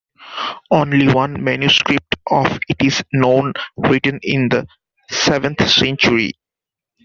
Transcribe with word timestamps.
Only 0.71 1.13
one 1.13 1.43
manuscript 1.43 2.15
of 2.31 2.57
it 2.67 2.77
is 2.81 3.03
known, 3.13 3.53
written 3.77 4.19
in 4.23 4.49
the 4.49 4.65
seventh 5.11 5.69
century. 5.69 6.33